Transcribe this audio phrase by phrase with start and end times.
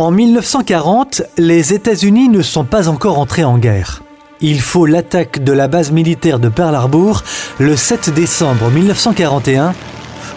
[0.00, 4.02] En 1940, les États-Unis ne sont pas encore entrés en guerre.
[4.40, 7.22] Il faut l'attaque de la base militaire de Pearl Harbor
[7.58, 9.74] le 7 décembre 1941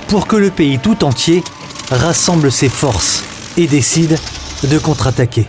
[0.09, 1.45] pour que le pays tout entier
[1.91, 3.23] rassemble ses forces
[3.55, 4.17] et décide
[4.65, 5.47] de contre-attaquer.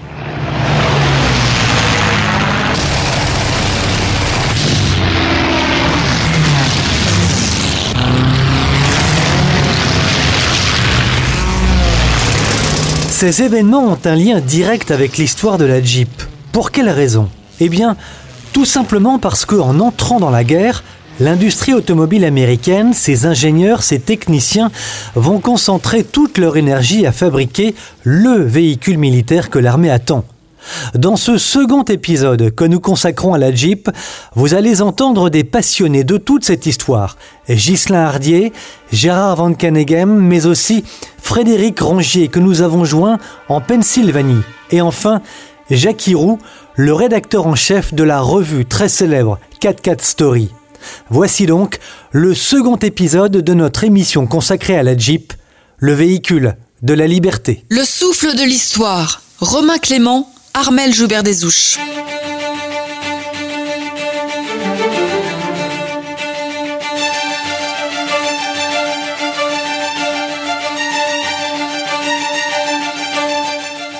[13.17, 16.11] Ces événements ont un lien direct avec l'histoire de la Jeep.
[16.51, 17.29] Pour quelle raison?
[17.61, 17.97] Eh bien,
[18.53, 20.83] tout simplement parce qu'en entrant dans la guerre,
[21.21, 24.73] l'industrie automobile américaine, ses ingénieurs, ses techniciens
[25.15, 30.25] vont concentrer toute leur énergie à fabriquer le véhicule militaire que l'armée attend.
[30.95, 33.91] Dans ce second épisode que nous consacrons à la Jeep,
[34.35, 37.17] vous allez entendre des passionnés de toute cette histoire.
[37.49, 38.53] Ghislain Hardier,
[38.93, 40.85] Gérard Van Caneghem, mais aussi
[41.21, 43.19] Frédéric Rongier que nous avons joint
[43.49, 44.43] en Pennsylvanie.
[44.71, 45.21] Et enfin,
[45.71, 46.39] Jacques Roux,
[46.77, 50.51] le rédacteur en chef de la revue très célèbre 44 Story.
[51.09, 51.79] Voici donc
[52.11, 55.33] le second épisode de notre émission consacrée à la Jeep,
[55.79, 57.65] le véhicule de la liberté.
[57.71, 59.23] Le souffle de l'histoire.
[59.41, 61.81] Romain Clément, Armel Joubert Desouches.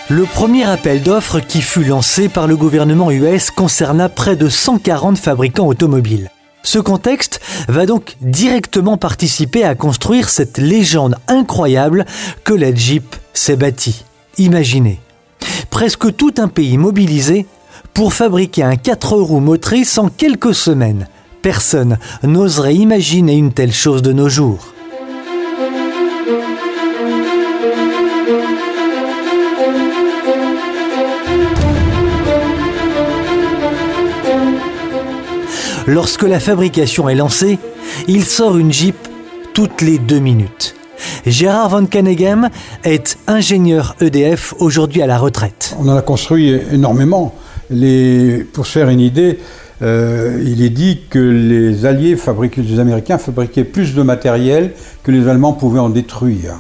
[0.09, 5.19] Le premier appel d'offres qui fut lancé par le gouvernement US concerna près de 140
[5.19, 6.31] fabricants automobiles.
[6.63, 12.07] Ce contexte va donc directement participer à construire cette légende incroyable
[12.45, 14.05] que la Jeep s'est bâtie.
[14.39, 15.01] Imaginez,
[15.71, 17.47] presque tout un pays mobilisé
[17.93, 21.09] pour fabriquer un 4 roues motrices en quelques semaines.
[21.43, 24.75] Personne n'oserait imaginer une telle chose de nos jours.
[35.87, 37.59] Lorsque la fabrication est lancée,
[38.09, 38.97] il sort une Jeep
[39.53, 40.74] toutes les deux minutes.
[41.27, 42.51] Gérard Van Caneghem
[42.85, 45.75] est ingénieur EDF aujourd'hui à la retraite.
[45.81, 47.35] On en a construit énormément.
[48.53, 49.39] Pour se faire une idée,
[49.81, 55.11] euh, il est dit que les Alliés, fabriquaient, les Américains fabriquaient plus de matériel que
[55.11, 56.57] les Allemands pouvaient en détruire.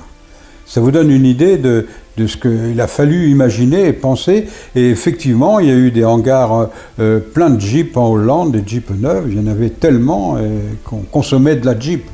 [0.66, 1.86] Ça vous donne une idée de,
[2.16, 4.46] ce qu'il a fallu imaginer et penser.
[4.74, 6.70] Et effectivement, il y a eu des hangars
[7.00, 9.24] euh, pleins de Jeeps en Hollande, des Jeeps neufs.
[9.28, 12.04] Il y en avait tellement euh, qu'on consommait de la Jeep.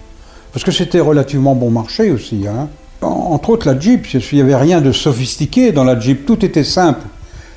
[0.52, 2.46] Parce que c'était relativement bon marché aussi.
[2.48, 2.68] Hein.
[3.02, 6.26] Entre autres, la Jeep, il n'y avait rien de sophistiqué dans la Jeep.
[6.26, 7.06] Tout était simple.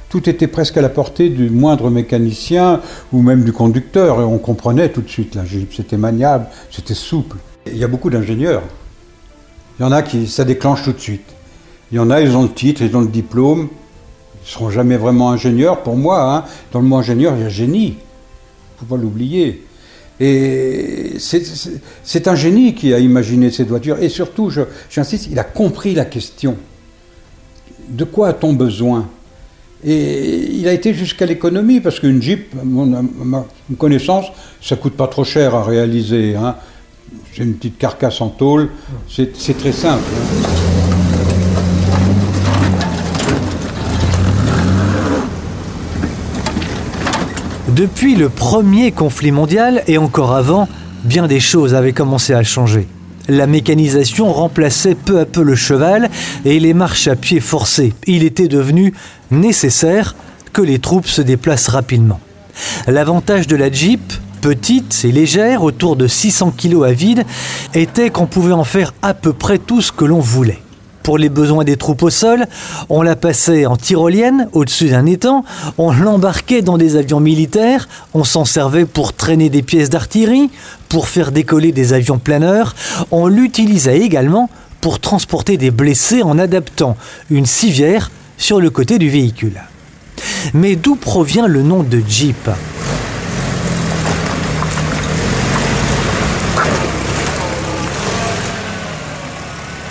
[0.09, 2.81] Tout était presque à la portée du moindre mécanicien
[3.11, 4.21] ou même du conducteur.
[4.21, 5.73] Et on comprenait tout de suite la Jeep.
[5.73, 7.37] C'était maniable, c'était souple.
[7.65, 8.61] Il y a beaucoup d'ingénieurs.
[9.79, 11.33] Il y en a qui, ça déclenche tout de suite.
[11.91, 13.69] Il y en a, ils ont le titre, ils ont le diplôme.
[14.35, 15.81] Ils ne seront jamais vraiment ingénieurs.
[15.81, 16.43] Pour moi, hein.
[16.71, 17.87] dans le mot ingénieur, il y a génie.
[17.87, 19.65] Il ne faut pas l'oublier.
[20.19, 23.97] Et c'est un génie qui a imaginé cette voiture.
[24.01, 24.51] Et surtout,
[24.89, 26.55] j'insiste, il a compris la question.
[27.89, 29.09] De quoi a-t-on besoin?
[29.85, 33.45] Et il a été jusqu'à l'économie, parce qu'une Jeep, à ma
[33.77, 34.27] connaissance,
[34.61, 36.35] ça coûte pas trop cher à réaliser.
[36.35, 36.55] Hein.
[37.35, 38.69] C'est une petite carcasse en tôle,
[39.09, 40.03] c'est très simple.
[40.15, 40.92] Hein.
[47.75, 50.67] Depuis le premier conflit mondial et encore avant,
[51.03, 52.87] bien des choses avaient commencé à changer.
[53.27, 56.11] La mécanisation remplaçait peu à peu le cheval
[56.45, 57.95] et les marches à pied forcées.
[58.05, 58.93] Il était devenu
[59.31, 60.15] nécessaire
[60.51, 62.19] que les troupes se déplacent rapidement.
[62.85, 67.25] L'avantage de la Jeep, petite et légère, autour de 600 kg à vide,
[67.73, 70.61] était qu'on pouvait en faire à peu près tout ce que l'on voulait
[71.03, 72.47] pour les besoins des troupes au sol,
[72.89, 75.43] on la passait en tyrolienne au-dessus d'un étang,
[75.77, 80.49] on l'embarquait dans des avions militaires, on s'en servait pour traîner des pièces d'artillerie,
[80.89, 82.75] pour faire décoller des avions planeurs,
[83.11, 84.49] on l'utilisait également
[84.81, 86.97] pour transporter des blessés en adaptant
[87.29, 89.61] une civière sur le côté du véhicule.
[90.53, 92.49] Mais d'où provient le nom de Jeep?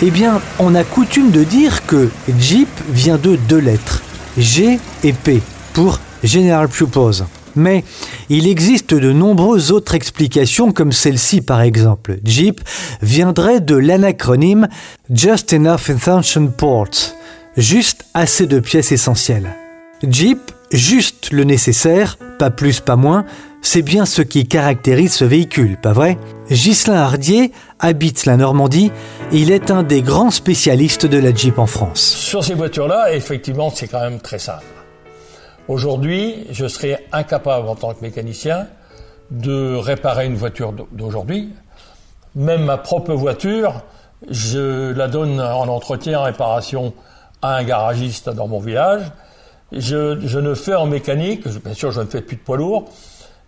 [0.05, 4.01] Eh bien, on a coutume de dire que Jeep vient de deux lettres,
[4.37, 5.41] G et P,
[5.71, 7.23] pour General Purpose.
[7.55, 7.85] Mais
[8.27, 12.17] il existe de nombreuses autres explications comme celle-ci par exemple.
[12.25, 12.59] Jeep
[13.01, 14.67] viendrait de l'anacronyme
[15.09, 17.15] Just Enough Intention Ports,
[17.55, 19.55] juste assez de pièces essentielles.
[20.05, 23.23] Jeep, juste le nécessaire, pas plus, pas moins,
[23.65, 26.17] C'est bien ce qui caractérise ce véhicule, pas vrai?
[26.51, 28.91] Ghislain Hardier habite la Normandie
[29.31, 32.01] et il est un des grands spécialistes de la Jeep en France.
[32.01, 34.65] Sur ces voitures-là, effectivement, c'est quand même très simple.
[35.69, 38.67] Aujourd'hui, je serais incapable en tant que mécanicien
[39.31, 41.53] de réparer une voiture d'aujourd'hui.
[42.35, 43.81] Même ma propre voiture,
[44.29, 46.93] je la donne en entretien, en réparation
[47.41, 49.03] à un garagiste dans mon village.
[49.71, 52.91] Je, je ne fais en mécanique, bien sûr je ne fais plus de poids lourd,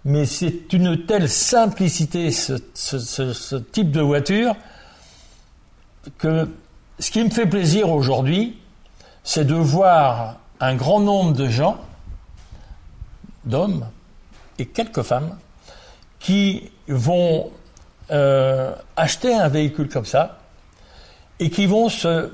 [0.05, 4.55] mais c'est une telle simplicité, ce, type de voiture,
[6.19, 6.47] que
[6.99, 8.59] ce qui me fait plaisir aujourd'hui,
[9.23, 11.79] c'est de voir un grand nombre de gens,
[13.45, 13.87] d'hommes
[14.59, 15.35] et quelques femmes,
[16.19, 17.51] qui vont
[18.11, 20.37] euh, acheter un véhicule comme ça
[21.39, 22.31] et qui vont se,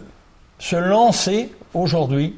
[0.59, 2.35] se lancer aujourd'hui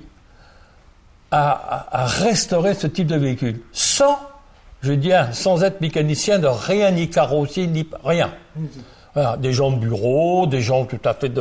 [1.31, 4.19] à, à, restaurer ce type de véhicule sans
[4.83, 8.31] je veux dire, sans être mécanicien de rien, ni carrossier, ni rien.
[9.39, 11.31] des gens de bureau, des gens tout à fait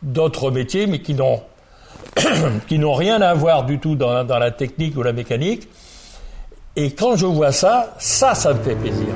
[0.00, 1.40] d'autres métiers, mais qui n'ont
[2.68, 5.68] qui n'ont rien à voir du tout dans, dans, la technique ou la mécanique.
[6.76, 9.08] Et quand je vois ça, ça, ça me fait plaisir.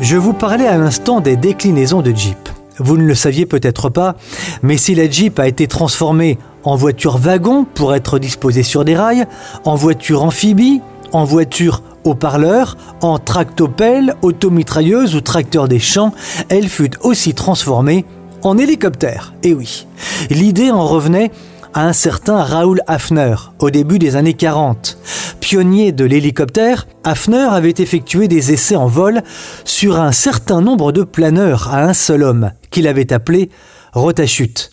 [0.00, 2.45] Je vous parlais à l'instant des déclinaisons de Jeep.
[2.78, 4.16] Vous ne le saviez peut-être pas,
[4.62, 8.96] mais si la Jeep a été transformée en voiture wagon pour être disposée sur des
[8.96, 9.26] rails,
[9.64, 10.80] en voiture amphibie,
[11.12, 16.12] en voiture haut-parleur, en tractopelle, automitrailleuse ou tracteur des champs,
[16.48, 18.04] elle fut aussi transformée
[18.42, 19.34] en hélicoptère.
[19.42, 19.86] Et oui,
[20.30, 21.30] l'idée en revenait
[21.74, 24.98] à un certain Raoul Hafner au début des années 40.
[25.40, 29.22] Pionnier de l'hélicoptère, Hafner avait effectué des essais en vol
[29.64, 33.48] sur un certain nombre de planeurs à un seul homme, qu'il avait appelé
[33.94, 34.70] Rotachute.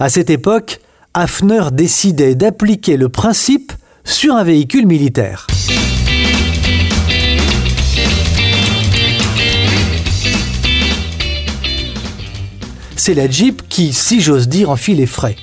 [0.00, 0.80] À cette époque,
[1.12, 3.70] Hafner décidait d'appliquer le principe
[4.02, 5.46] sur un véhicule militaire.
[12.96, 15.36] C'est la Jeep qui, si j'ose dire, en fit les frais.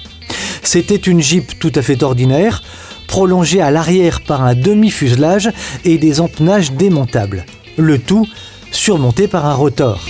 [0.63, 2.63] C'était une Jeep tout à fait ordinaire,
[3.07, 5.51] prolongée à l'arrière par un demi-fuselage
[5.86, 7.45] et des empenages démontables.
[7.77, 8.27] Le tout
[8.71, 10.03] surmonté par un rotor.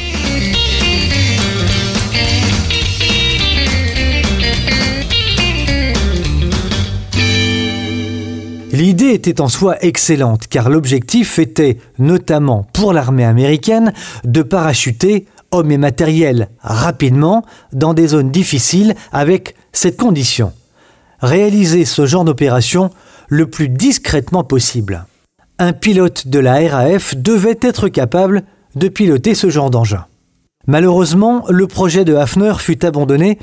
[8.81, 13.93] L'idée était en soi excellente car l'objectif était, notamment pour l'armée américaine,
[14.23, 20.51] de parachuter hommes et matériel rapidement dans des zones difficiles avec cette condition.
[21.19, 22.89] Réaliser ce genre d'opération
[23.29, 25.05] le plus discrètement possible.
[25.59, 28.41] Un pilote de la RAF devait être capable
[28.73, 30.07] de piloter ce genre d'engin.
[30.65, 33.37] Malheureusement, le projet de Hafner fut abandonné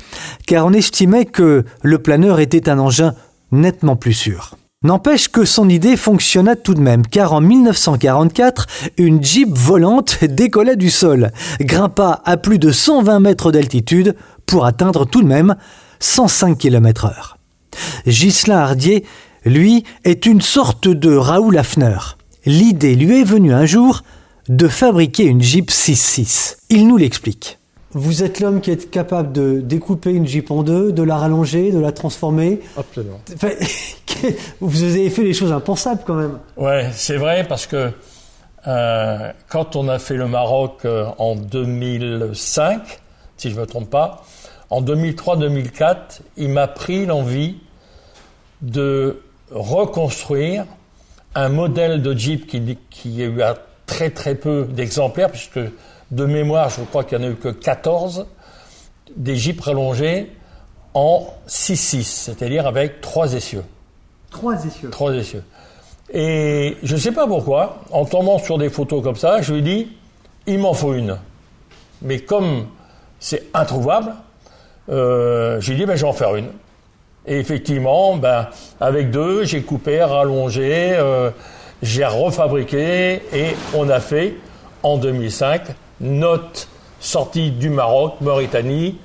[0.45, 3.13] car on estimait que le planeur était un engin
[3.53, 4.58] nettement plus sûr.
[4.81, 8.65] N'empêche que son idée fonctionna tout de même, car en 1944,
[8.95, 14.15] une Jeep volante décolla du sol, grimpa à plus de 120 mètres d'altitude
[14.45, 15.57] pour atteindre tout de même
[15.99, 17.37] 105 km heure.
[18.07, 19.03] Ghislain Hardier,
[19.43, 21.97] lui, est une sorte de Raoul Hafner.
[22.45, 24.03] L'idée lui est venue un jour
[24.47, 26.55] de fabriquer une Jeep 6.6.
[26.69, 27.58] Il nous l'explique.
[27.91, 31.71] Vous êtes l'homme qui est capable de découper une Jeep en deux, de la rallonger,
[31.71, 32.59] de la transformer.
[32.77, 33.19] Absolument.
[34.59, 36.37] vous avez fait des choses impensables quand même.
[36.55, 37.91] Ouais, c'est vrai parce que
[38.67, 42.99] euh, quand on a fait le Maroc euh, en 2005,
[43.37, 44.23] si je ne me trompe pas,
[44.69, 45.95] en 2003-2004,
[46.37, 47.57] il m'a pris l'envie
[48.61, 50.65] de reconstruire
[51.33, 53.41] un modèle de Jeep qui, qui a eu
[53.87, 55.59] très très peu d'exemplaires, puisque
[56.11, 58.25] de mémoire, je crois qu'il n'y en a eu que 14,
[59.15, 60.31] des Jeeps rallongés
[60.93, 63.63] en 6-6, c'est-à-dire avec trois essieux.
[64.31, 65.43] Trois essieux Trois essieux.
[66.11, 69.61] Et je ne sais pas pourquoi, en tombant sur des photos comme ça, je lui
[69.61, 69.91] dis,
[70.47, 71.17] il m'en faut une.
[72.01, 72.67] Mais comme
[73.19, 74.13] c'est introuvable,
[74.89, 76.49] euh, j'ai dit, ben, je vais en faire une.
[77.27, 78.47] Et effectivement, ben,
[78.79, 81.29] avec deux, j'ai coupé, rallongé, euh,
[81.83, 84.35] j'ai refabriqué et on a fait
[84.81, 85.61] en 2005
[86.01, 86.67] notre
[86.99, 88.97] sortie du Maroc, Mauritanie,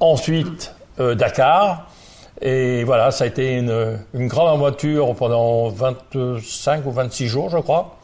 [0.00, 1.88] ensuite euh, Dakar.
[2.42, 7.96] Et voilà, ça a été une, grande voiture pendant 25 ou 26 jours, je crois.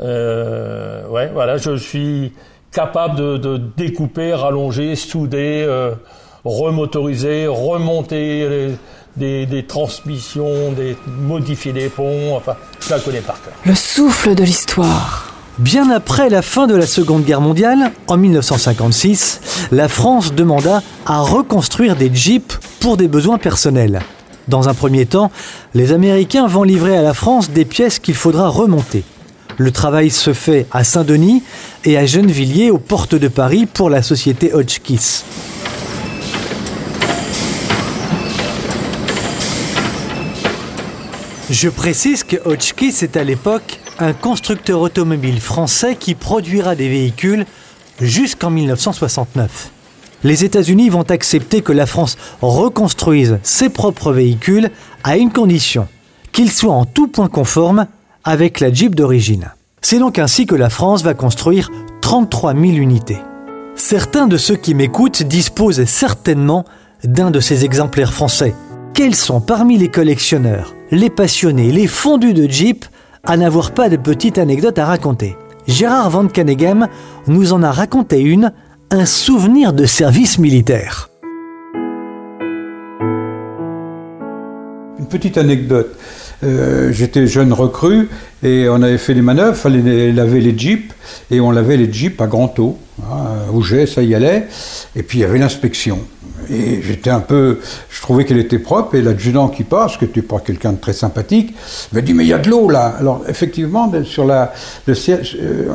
[0.00, 2.32] Euh, ouais, voilà, je suis
[2.70, 5.94] capable de, découper, rallonger, souder, euh,
[6.44, 8.76] remotoriser, remonter
[9.16, 13.54] des, transmissions, des, modifier des ponts, enfin, je la connais par cœur.
[13.64, 15.25] Le souffle de l'histoire.
[15.58, 21.20] Bien après la fin de la Seconde Guerre mondiale, en 1956, la France demanda à
[21.20, 24.00] reconstruire des Jeeps pour des besoins personnels.
[24.48, 25.30] Dans un premier temps,
[25.72, 29.02] les Américains vont livrer à la France des pièces qu'il faudra remonter.
[29.56, 31.42] Le travail se fait à Saint-Denis
[31.86, 35.24] et à Gennevilliers aux portes de Paris pour la société Hotchkiss.
[41.48, 47.46] Je précise que Hotchkiss est à l'époque un constructeur automobile français qui produira des véhicules
[48.00, 49.70] jusqu'en 1969.
[50.24, 54.70] Les États-Unis vont accepter que la France reconstruise ses propres véhicules
[55.04, 55.88] à une condition,
[56.32, 57.86] qu'ils soient en tout point conformes
[58.24, 59.52] avec la Jeep d'origine.
[59.80, 63.18] C'est donc ainsi que la France va construire 33 000 unités.
[63.76, 66.64] Certains de ceux qui m'écoutent disposent certainement
[67.04, 68.54] d'un de ces exemplaires français.
[68.94, 72.86] Quels sont parmi les collectionneurs, les passionnés, les fondus de Jeep
[73.26, 76.86] à n'avoir pas de petite anecdote à raconter Gérard Van Caneghem
[77.26, 78.52] nous en a raconté une,
[78.90, 81.10] un souvenir de service militaire.
[84.98, 85.98] Une petite anecdote.
[86.44, 88.08] Euh, j'étais jeune recrue
[88.42, 90.94] et on avait fait des manœuvres, fallait laver les jeeps
[91.30, 92.78] et on lavait les jeeps à grand eau.
[93.02, 94.46] Hein, j'ai, ça y allait.
[94.94, 95.98] Et puis il y avait l'inspection.
[96.50, 97.60] Et j'étais un peu.
[97.90, 100.92] Je trouvais qu'elle était propre et l'adjudant qui passe, qui n'était pas quelqu'un de très
[100.92, 101.54] sympathique,
[101.92, 104.52] m'a dit Mais il y a de l'eau là Alors effectivement, sur la,
[104.86, 105.68] le siège euh,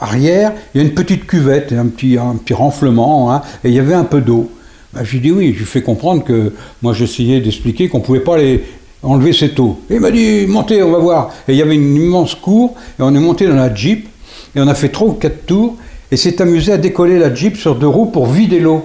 [0.00, 3.74] arrière, il y a une petite cuvette, un petit, un petit renflement, hein, et il
[3.74, 4.50] y avait un peu d'eau.
[4.92, 6.52] Ben, j'ai dit oui, je lui fais comprendre que
[6.82, 8.62] moi j'essayais d'expliquer qu'on ne pouvait pas les,
[9.04, 9.78] enlever cette eau.
[9.90, 11.32] Et il m'a dit, montez, on va voir.
[11.46, 14.08] Et il y avait une immense cour, et on est monté dans la Jeep,
[14.56, 15.76] et on a fait trois ou quatre tours,
[16.10, 18.84] et s'est amusé à décoller la Jeep sur deux roues pour vider l'eau.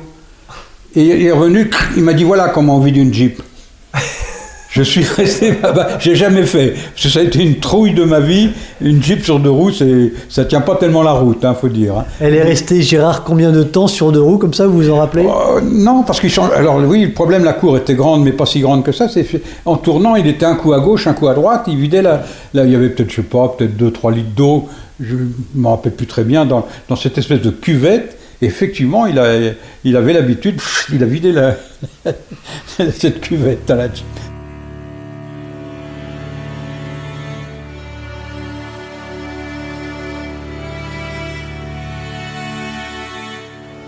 [0.95, 3.41] Et il est revenu, il m'a dit, voilà comment on vide une Jeep.
[4.71, 6.75] Je suis resté là-bas, j'ai jamais fait.
[6.93, 8.51] Parce que ça a été une trouille de ma vie.
[8.81, 9.71] Une Jeep sur deux roues,
[10.29, 11.97] ça tient pas tellement la route, hein, faut dire.
[11.97, 12.05] Hein.
[12.19, 14.97] Elle est restée, Gérard, combien de temps sur deux roues, comme ça, vous vous en
[14.97, 15.25] rappelez?
[15.25, 16.51] Euh, Non, parce qu'il change.
[16.55, 19.09] Alors oui, le problème, la cour était grande, mais pas si grande que ça.
[19.09, 19.25] C'est
[19.65, 21.63] en tournant, il était un coup à gauche, un coup à droite.
[21.67, 22.23] Il vidait la.
[22.53, 24.67] Là, il y avait peut-être, je sais pas, peut-être 2-3 litres d'eau.
[24.99, 25.15] Je
[25.55, 29.53] me rappelle plus très bien dans, dans cette espèce de cuvette effectivement, il, a,
[29.83, 31.33] il avait l'habitude, il a vidé
[32.93, 33.89] cette cuvette la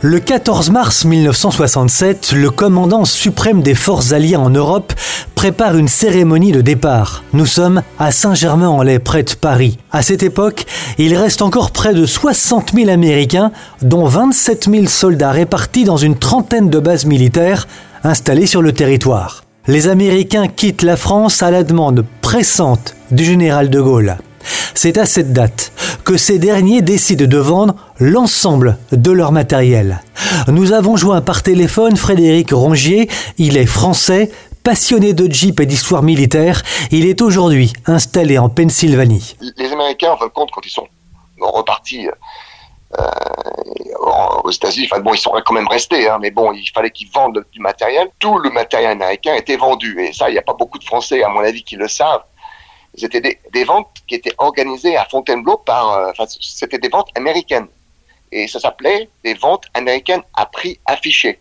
[0.04, 4.94] Le 14 mars 1967, le commandant suprême des forces alliées en Europe
[5.36, 7.24] prépare une cérémonie de départ.
[7.34, 9.78] Nous sommes à Saint-Germain-en-Laye, près de Paris.
[9.92, 10.66] À cette époque,
[10.98, 13.52] il reste encore près de 60 000 Américains,
[13.84, 17.68] dont 27 000 soldats répartis dans une trentaine de bases militaires
[18.04, 19.44] installées sur le territoire.
[19.68, 24.18] Les Américains quittent la France à la demande pressante du général de Gaulle.
[24.74, 25.72] C'est à cette date
[26.04, 30.02] que ces derniers décident de vendre l'ensemble de leur matériel.
[30.48, 34.32] Nous avons joint par téléphone Frédéric Rongier, il est français,
[34.64, 39.36] passionné de Jeep et d'histoire militaire, il est aujourd'hui installé en Pennsylvanie.
[39.58, 40.88] Les Américains, en fin de compte, quand ils sont
[41.40, 42.08] repartis
[43.00, 43.04] euh,
[44.44, 47.44] aux États-Unis, bon, ils sont quand même restés, hein, mais bon, il fallait qu'ils vendent
[47.52, 48.10] du matériel.
[48.20, 51.24] Tout le matériel américain était vendu, et ça, il n'y a pas beaucoup de Français,
[51.24, 52.24] à mon avis, qui le savent
[52.96, 57.68] c'était des, ventes qui étaient organisées à Fontainebleau par, euh, enfin, c'était des ventes américaines.
[58.32, 61.40] Et ça s'appelait des ventes américaines à prix affiché.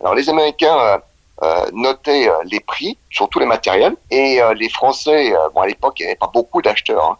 [0.00, 0.98] Alors les Américains euh,
[1.42, 6.02] euh notaient les prix sur tous les matériels et les Français, bon à l'époque il
[6.02, 7.18] n'y avait pas beaucoup d'acheteurs,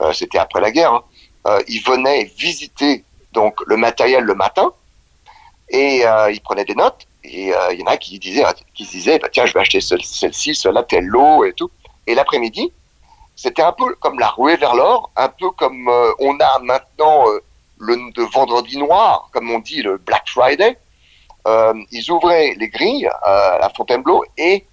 [0.00, 0.12] hein.
[0.12, 1.58] c'était après la guerre, hein.
[1.68, 4.72] ils venaient visiter donc le matériel le matin
[5.70, 9.28] et ils prenaient des notes et il y en a qui disaient, qui disaient bah,
[9.32, 11.70] tiens je vais acheter celle-ci, celle-là, tel lot et tout.
[12.06, 12.70] Et l'après-midi,
[13.36, 17.28] c'était un peu comme la ruée vers l'or, un peu comme euh, on a maintenant
[17.28, 17.40] euh,
[17.78, 20.78] le vendredi noir, comme on dit le Black Friday.
[21.46, 24.64] Euh, ils ouvraient les grilles à Fontainebleau et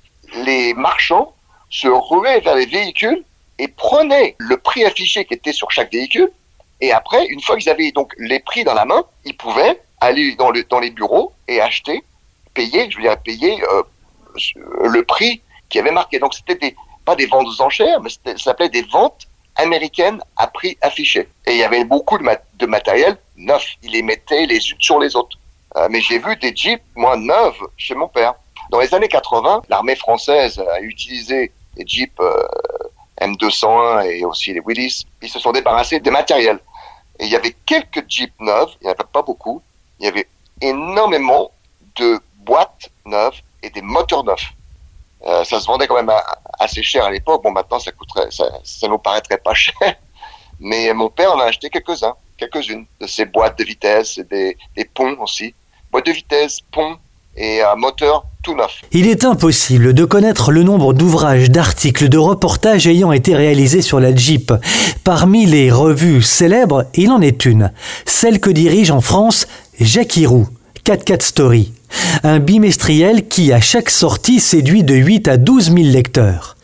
[0.46, 1.34] les marchands
[1.70, 3.26] se ruaient vers les véhicules
[3.60, 6.32] et prenaient le prix affiché qui était sur chaque véhicule.
[6.80, 10.36] Et après, une fois qu'ils avaient donc les prix dans la main, ils pouvaient aller
[10.36, 12.04] dans, dans les bureaux et acheter,
[12.54, 13.62] payer, je veux dire payer
[14.56, 16.20] le prix qui avait marqué.
[16.20, 20.48] Donc c'était des, pas des ventes aux enchères, mais ça s'appelait des ventes américaines à
[20.48, 21.28] prix affiché.
[21.46, 23.66] Et il y avait beaucoup de, matériel neuf.
[23.84, 25.38] Ils les mettaient les unes sur les autres.
[25.78, 28.34] Euh, mais j'ai vu des Jeeps, moi, neufs chez mon père.
[28.70, 32.44] Dans les années 80, l'armée française a utilisé les Jeeps euh,
[33.22, 35.06] M201 et aussi les Willys.
[35.22, 36.60] Ils se sont débarrassés des matériels.
[37.20, 39.62] Et il y avait quelques Jeeps neufs, il n'y en avait pas beaucoup.
[40.00, 40.28] Il y avait
[40.62, 41.52] énormément
[41.96, 44.54] de boîtes neuves et des moteurs neufs.
[45.26, 46.12] Euh, ça se vendait quand même
[46.60, 47.44] assez cher à l'époque.
[47.44, 49.74] Bon, maintenant, ça coûterait, ça, ça nous paraîtrait pas cher.
[50.60, 54.86] Mais mon père en a acheté quelques-uns, quelques-unes de ces boîtes de vitesse, des, des
[54.86, 55.54] ponts aussi.
[55.92, 56.98] Boîte de vitesse, pont
[57.36, 58.82] et un moteur tout neuf.
[58.92, 64.00] Il est impossible de connaître le nombre d'ouvrages, d'articles, de reportages ayant été réalisés sur
[64.00, 64.54] la Jeep.
[65.04, 67.72] Parmi les revues célèbres, il en est une,
[68.06, 69.48] celle que dirige en France
[69.80, 70.48] Jackie Roux,
[70.84, 71.74] 4 Story.
[72.24, 76.58] Un bimestriel qui, à chaque sortie, séduit de 8 à 12 000 lecteurs.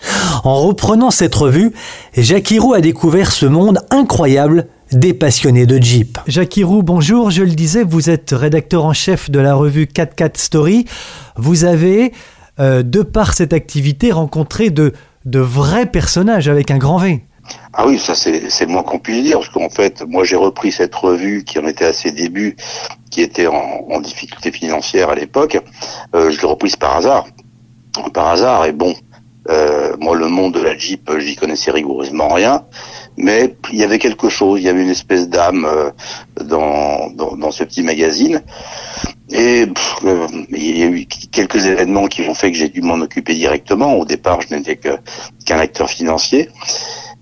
[0.43, 1.71] En reprenant cette revue,
[2.15, 6.17] Jackie Roux a découvert ce monde incroyable des passionnés de Jeep.
[6.27, 7.31] Jackie Roux, bonjour.
[7.31, 10.85] Je le disais, vous êtes rédacteur en chef de la revue 44 Story.
[11.35, 12.13] Vous avez,
[12.59, 14.93] euh, de par cette activité, rencontré de,
[15.25, 17.23] de vrais personnages avec un grand V.
[17.73, 20.71] Ah oui, ça c'est le moins qu'on puisse dire, parce qu'en fait, moi j'ai repris
[20.71, 22.55] cette revue qui en était à ses débuts,
[23.11, 25.59] qui était en, en difficulté financière à l'époque.
[26.15, 27.27] Euh, je l'ai reprise par hasard.
[28.13, 28.93] Par hasard, et bon,
[29.49, 32.65] euh, moi le monde de la Jeep, j'y connaissais rigoureusement rien
[33.17, 35.89] mais il y avait quelque chose, il y avait une espèce d'âme euh,
[36.43, 38.43] dans, dans, dans, ce petit magazine.
[39.31, 39.65] Et
[40.05, 43.33] euh, il y a eu quelques événements qui ont fait que j'ai dû m'en occuper
[43.33, 43.95] directement.
[43.95, 46.49] Au départ, je n'étais qu'un acteur financier.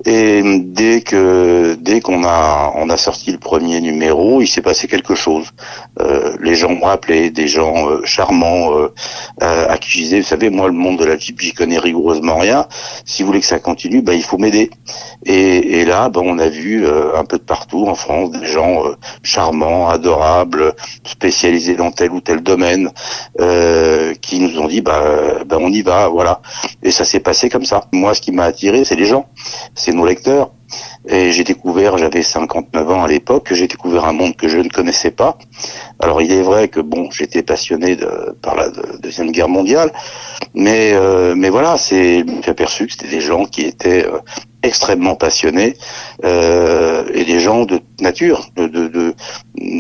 [0.06, 4.88] Et dès que dès qu'on a on a sorti le premier numéro, il s'est passé
[4.88, 5.48] quelque chose.
[6.00, 8.94] Euh, les gens m'ont appelé, des gens euh, charmants euh,
[9.42, 12.68] euh, vous savez, moi le monde de la Jeep, j'y connais rigoureusement rien.
[13.06, 14.70] Si vous voulez que ça continue, ben il faut m'aider.
[15.26, 18.84] Et, et, là, ben on a vu un peu de partout en France des gens
[19.24, 22.92] charmants, adorables, spécialisés dans tel ou tel domaine,
[24.22, 26.42] qui nous ont dit, ben, ben on y va, voilà.
[26.84, 27.86] Et ça s'est passé comme ça.
[27.92, 29.28] Moi, ce qui m'a attiré, c'est les gens
[29.96, 30.52] nos lecteurs.
[31.08, 34.70] Et j'ai découvert, j'avais 59 ans à l'époque, j'ai découvert un monde que je ne
[34.70, 35.38] connaissais pas.
[36.00, 39.92] Alors il est vrai que bon, j'étais passionné de, par la deuxième guerre mondiale,
[40.56, 44.20] mais euh, mais voilà, c'est, j'ai aperçu que c'était des gens qui étaient euh,
[44.65, 45.77] extrêmement passionnés
[46.24, 49.15] euh, et des gens de nature, de, de, de,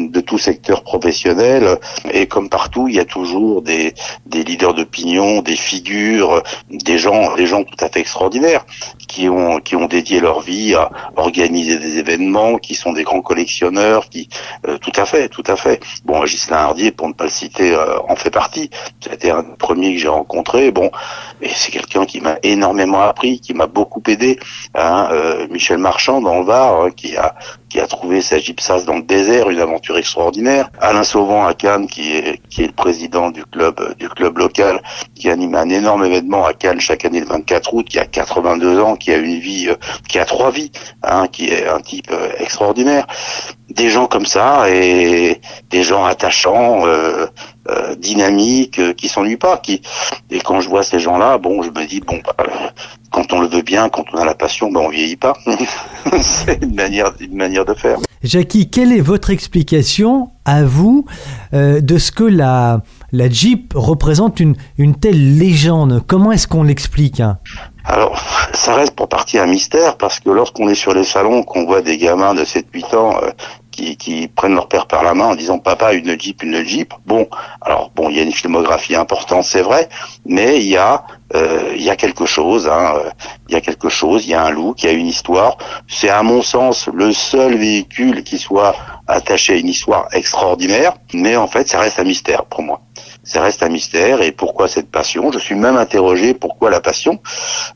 [0.07, 1.77] de, tout secteur professionnel.
[2.11, 3.93] Et comme partout, il y a toujours des,
[4.25, 8.65] des leaders d'opinion, des figures, des gens, des gens tout à fait extraordinaires
[9.07, 13.21] qui ont qui ont dédié leur vie à organiser des événements, qui sont des grands
[13.21, 14.29] collectionneurs, qui
[14.67, 15.81] euh, tout à fait, tout à fait.
[16.05, 18.69] Bon, Gislain Hardier, pour ne pas le citer, euh, en fait partie.
[19.01, 20.71] C'était un premier que j'ai rencontré.
[20.71, 20.91] Bon,
[21.41, 24.39] et c'est quelqu'un qui m'a énormément appris, qui m'a beaucoup aidé.
[24.77, 27.35] Hein, euh, Michel Marchand dans le Var, hein, qui a
[27.69, 30.69] qui a trouvé sa gypsas dans le désert, une aventure extraordinaire.
[30.81, 34.81] Alain Sauvant à Cannes, qui est qui est le président du club du club local,
[35.13, 38.79] qui anime un énorme événement à Cannes chaque année le 24 août, qui a 82
[38.81, 39.75] ans, qui a une vie, euh,
[40.09, 40.71] qui a trois vies,
[41.03, 43.07] hein, qui est un type euh, extraordinaire.
[43.69, 46.83] Des gens comme ça et des gens attachants,
[47.69, 49.57] euh, euh dynamiques, qui s'ennuient pas.
[49.57, 49.81] Qui
[50.29, 52.45] et quand je vois ces gens-là, bon, je me dis bon, bah,
[53.11, 55.33] quand on le veut bien, quand on a la passion, ben on vieillit pas.
[56.21, 57.97] c'est une manière, une manière de faire.
[58.23, 61.05] Jackie, quelle est votre explication à vous
[61.53, 66.03] euh, de ce que la, la Jeep représente une, une telle légende?
[66.07, 67.37] Comment est-ce qu'on l'explique hein?
[67.87, 68.19] Alors,
[68.51, 71.83] ça reste pour partie un mystère parce que lorsqu'on est sur les salons, qu'on voit
[71.83, 73.29] des gamins de 7-8 ans euh,
[73.75, 76.93] qui, prennent leur père par la main en disant papa une Jeep, une Jeep.
[77.05, 77.27] Bon,
[77.61, 79.89] alors bon, il y a une filmographie importante, c'est vrai,
[80.25, 83.09] mais il y a euh, il y a quelque chose, hein, euh,
[83.49, 85.57] il y a quelque chose, il y a un look, il y a une histoire.
[85.87, 88.75] C'est à mon sens le seul véhicule qui soit
[89.07, 92.81] attaché à une histoire extraordinaire, mais en fait ça reste un mystère pour moi
[93.25, 94.21] ça reste un mystère.
[94.21, 95.31] Et pourquoi cette passion?
[95.31, 97.19] Je suis même interrogé pourquoi la passion?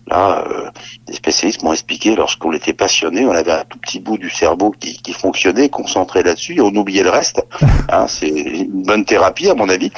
[0.08, 0.70] Là, euh,
[1.08, 4.72] des spécialistes m'ont expliqué lorsqu'on était passionné, on avait un tout petit bout du cerveau
[4.72, 7.44] qui, qui fonctionnait, concentré là-dessus, et on oubliait le reste.
[7.92, 9.92] Hein, c'est une bonne thérapie à mon avis,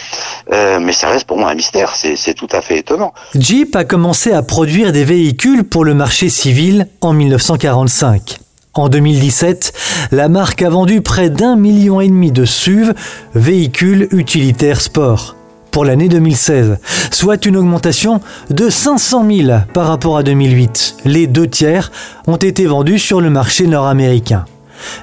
[0.54, 1.94] euh, mais ça reste pour moi un mystère.
[1.94, 3.14] C'est tout à fait étonnant.
[3.41, 8.38] Jeep a commencé à produire des véhicules pour le marché civil en 1945.
[8.75, 9.73] En 2017,
[10.12, 12.91] la marque a vendu près d'un million et demi de SUV,
[13.34, 15.36] véhicules utilitaires sport
[15.71, 16.77] pour l'année 2016,
[17.10, 20.97] soit une augmentation de 500 000 par rapport à 2008.
[21.06, 21.91] Les deux tiers
[22.27, 24.45] ont été vendus sur le marché nord-américain.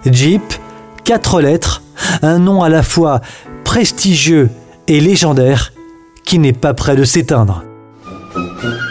[0.06, 0.44] Jeep,
[1.02, 1.82] quatre lettres,
[2.22, 3.20] un nom à la fois
[3.64, 4.48] prestigieux
[4.86, 5.72] et légendaire
[6.24, 7.64] qui n'est pas prêt de s'éteindre.
[8.60, 8.87] Thank you.